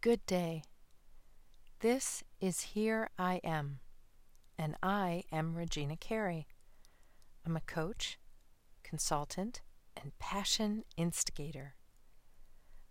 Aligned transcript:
Good 0.00 0.24
day. 0.26 0.62
This 1.80 2.22
is 2.40 2.60
Here 2.60 3.10
I 3.18 3.40
Am, 3.42 3.80
and 4.56 4.76
I 4.80 5.24
am 5.32 5.56
Regina 5.56 5.96
Carey. 5.96 6.46
I'm 7.44 7.56
a 7.56 7.60
coach, 7.62 8.16
consultant, 8.84 9.60
and 10.00 10.16
passion 10.20 10.84
instigator. 10.96 11.74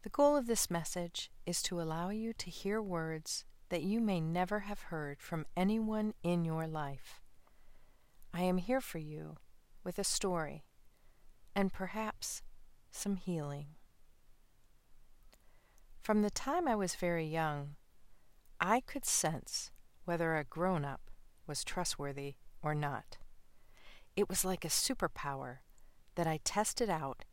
The 0.04 0.10
goal 0.10 0.36
of 0.36 0.48
this 0.48 0.70
message 0.70 1.32
is 1.46 1.62
to 1.62 1.80
allow 1.80 2.10
you 2.10 2.34
to 2.34 2.50
hear 2.50 2.82
words 2.82 3.46
that 3.70 3.84
you 3.84 4.02
may 4.02 4.20
never 4.20 4.60
have 4.60 4.82
heard 4.82 5.22
from 5.22 5.46
anyone 5.56 6.14
in 6.24 6.44
your 6.44 6.68
life. 6.68 7.22
I 8.34 8.42
am 8.42 8.58
here 8.58 8.82
for 8.82 8.98
you 8.98 9.38
with 9.82 9.98
a 9.98 10.04
story 10.04 10.66
and 11.56 11.72
perhaps 11.72 12.42
some 12.92 13.16
healing. 13.16 13.68
From 16.08 16.22
the 16.22 16.30
time 16.30 16.70
I 16.70 16.76
was 16.78 16.96
very 16.96 17.26
young, 17.26 17.76
I 18.62 18.80
could 18.80 19.04
sense 19.04 19.72
whether 20.06 20.38
a 20.38 20.46
grown 20.46 20.86
up 20.86 21.12
was 21.46 21.66
trustworthy 21.66 22.36
or 22.64 22.74
not. 22.74 23.18
It 24.16 24.30
was 24.30 24.46
like 24.46 24.64
a 24.64 24.70
superpower 24.70 25.58
that 26.16 26.26
I 26.26 26.40
tested 26.46 26.90
out 26.90 27.26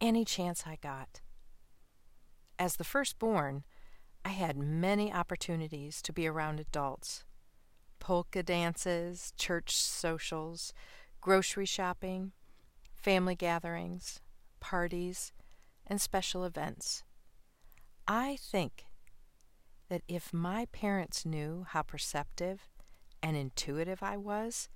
any 0.00 0.24
chance 0.24 0.64
I 0.66 0.78
got. 0.80 1.20
As 2.58 2.76
the 2.76 2.84
firstborn, 2.84 3.64
I 4.24 4.30
had 4.30 4.56
many 4.56 5.12
opportunities 5.12 6.00
to 6.00 6.10
be 6.10 6.26
around 6.26 6.58
adults 6.58 7.24
polka 7.98 8.42
dances, 8.42 9.34
church 9.36 9.76
socials, 9.76 10.72
grocery 11.20 11.66
shopping, 11.66 12.32
family 12.96 13.34
gatherings, 13.34 14.20
parties, 14.58 15.34
and 15.86 16.00
special 16.00 16.44
events. 16.46 17.04
I 18.14 18.36
think 18.36 18.84
that 19.88 20.02
if 20.06 20.34
my 20.34 20.66
parents 20.66 21.24
knew 21.24 21.64
how 21.66 21.80
perceptive 21.80 22.68
and 23.22 23.38
intuitive 23.38 24.02
I 24.02 24.18
was, 24.18 24.68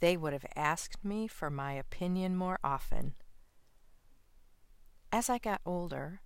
they 0.00 0.16
would 0.16 0.32
have 0.32 0.46
asked 0.56 1.04
me 1.04 1.28
for 1.28 1.50
my 1.50 1.74
opinion 1.74 2.34
more 2.34 2.58
often. 2.64 3.12
As 5.12 5.28
I 5.28 5.36
got 5.36 5.60
older, 5.66 6.22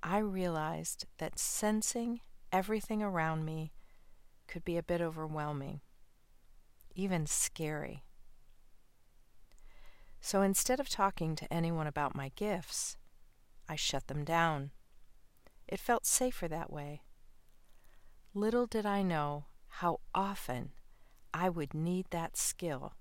I 0.00 0.18
realized 0.18 1.06
that 1.18 1.40
sensing 1.40 2.20
everything 2.52 3.02
around 3.02 3.44
me 3.44 3.72
could 4.46 4.64
be 4.64 4.76
a 4.76 4.82
bit 4.84 5.00
overwhelming, 5.00 5.80
even 6.94 7.26
scary. 7.26 8.04
So 10.20 10.40
instead 10.40 10.78
of 10.78 10.88
talking 10.88 11.34
to 11.34 11.52
anyone 11.52 11.88
about 11.88 12.14
my 12.14 12.30
gifts, 12.36 12.96
I 13.68 13.74
shut 13.74 14.06
them 14.06 14.22
down. 14.22 14.70
It 15.68 15.78
felt 15.78 16.06
safer 16.06 16.48
that 16.48 16.72
way. 16.72 17.02
Little 18.32 18.66
did 18.66 18.86
I 18.86 19.02
know 19.02 19.44
how 19.68 20.00
often 20.14 20.70
I 21.34 21.50
would 21.50 21.74
need 21.74 22.06
that 22.10 22.36
skill 22.36 22.94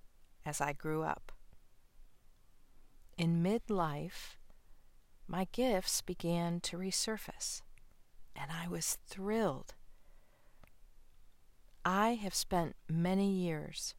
as 0.45 0.59
I 0.59 0.73
grew 0.73 1.03
up. 1.03 1.31
In 3.17 3.41
midlife, 3.41 4.35
my 5.27 5.47
gifts 5.51 6.01
began 6.01 6.59
to 6.61 6.77
resurface, 6.77 7.61
and 8.35 8.51
I 8.51 8.67
was 8.67 8.97
thrilled. 9.07 9.73
I 11.85 12.15
have 12.15 12.35
spent 12.35 12.75
many 12.89 13.31
years 13.31 13.95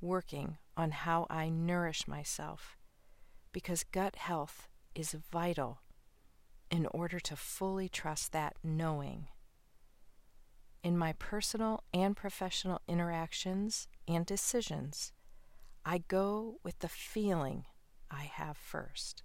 working 0.00 0.58
on 0.76 0.90
how 0.90 1.26
I 1.30 1.48
nourish 1.48 2.08
myself 2.08 2.76
because 3.52 3.84
gut 3.84 4.16
health 4.16 4.68
is 4.94 5.16
vital 5.30 5.78
in 6.72 6.86
order 6.86 7.20
to 7.20 7.36
fully 7.36 7.86
trust 7.86 8.32
that 8.32 8.56
knowing. 8.64 9.28
In 10.82 10.96
my 10.96 11.12
personal 11.12 11.84
and 11.92 12.16
professional 12.16 12.80
interactions 12.88 13.88
and 14.08 14.24
decisions, 14.24 15.12
I 15.84 15.98
go 15.98 16.56
with 16.64 16.78
the 16.78 16.88
feeling 16.88 17.66
I 18.10 18.22
have 18.22 18.56
first. 18.56 19.22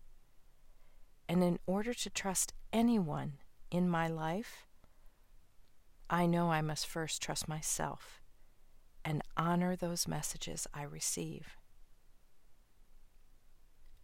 And 1.29 1.41
in 1.41 1.57
order 1.65 1.93
to 1.93 2.09
trust 2.09 2.53
anyone 2.73 3.37
in 3.71 3.87
my 3.87 4.09
life, 4.09 4.67
I 6.09 6.25
know 6.25 6.51
I 6.51 6.61
must 6.61 6.85
first 6.85 7.21
trust 7.21 7.47
myself 7.47 8.21
and 9.05 9.21
honor 9.37 9.77
those 9.77 10.05
messages 10.05 10.67
I 10.73 10.83
receive. 10.83 11.55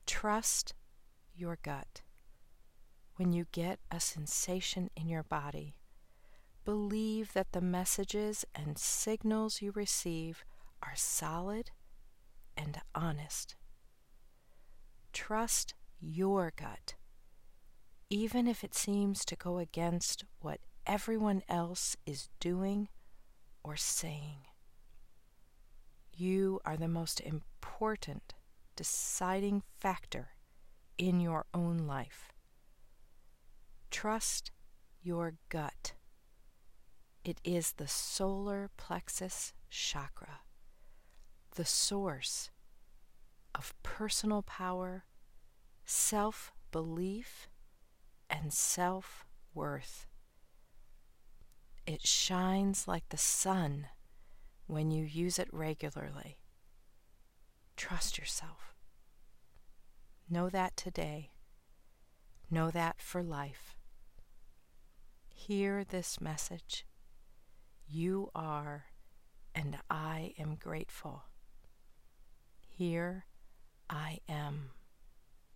Trust 0.06 0.74
your 1.36 1.58
gut 1.62 2.04
when 3.16 3.34
you 3.34 3.46
get 3.52 3.80
a 3.92 4.00
sensation 4.00 4.90
in 4.96 5.08
your 5.08 5.24
body, 5.24 5.76
believe 6.66 7.34
that 7.34 7.52
the 7.52 7.62
messages 7.62 8.46
and 8.56 8.78
signals 8.78 9.62
you 9.62 9.72
receive 9.72 10.44
are 10.82 10.96
solid 10.96 11.72
and 12.58 12.80
honest. 12.96 13.56
Trust 15.12 15.74
your 16.00 16.52
gut, 16.56 16.96
even 18.10 18.48
if 18.48 18.64
it 18.64 18.74
seems 18.74 19.24
to 19.26 19.36
go 19.36 19.58
against 19.60 20.26
what 20.40 20.60
everyone 20.86 21.44
else 21.48 21.96
is 22.06 22.30
doing 22.40 22.90
or 23.64 23.76
saying. 23.76 24.40
You 26.16 26.60
are 26.66 26.78
the 26.78 26.88
most 26.88 27.22
important 27.22 28.34
deciding 28.76 29.64
factor 29.80 30.30
in 30.98 31.20
your 31.20 31.46
own 31.54 31.78
life. 31.78 32.33
Trust 33.94 34.52
your 35.04 35.36
gut. 35.50 35.94
It 37.24 37.38
is 37.44 37.74
the 37.74 37.88
solar 37.88 38.72
plexus 38.76 39.54
chakra, 39.70 40.42
the 41.56 41.64
source 41.64 42.50
of 43.54 43.76
personal 43.84 44.42
power, 44.42 45.06
self 45.86 46.52
belief, 46.72 47.48
and 48.32 48.52
self 48.52 49.26
worth. 49.54 50.08
It 51.86 52.06
shines 52.06 52.88
like 52.88 53.08
the 53.08 53.18
sun 53.18 53.88
when 54.66 54.90
you 54.90 55.06
use 55.06 55.38
it 55.38 55.50
regularly. 55.54 56.40
Trust 57.78 58.18
yourself. 58.18 58.74
Know 60.28 60.50
that 60.50 60.76
today. 60.76 61.30
Know 62.50 62.72
that 62.72 63.00
for 63.00 63.22
life. 63.22 63.78
Hear 65.48 65.84
this 65.84 66.22
message. 66.22 66.86
You 67.86 68.30
are, 68.34 68.86
and 69.54 69.78
I 69.90 70.34
am 70.40 70.56
grateful. 70.56 71.24
Here 72.62 73.26
I 73.90 74.20
am. 74.30 74.70